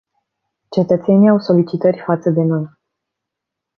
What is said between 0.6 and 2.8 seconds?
Cetățenii au solicitări față de noi.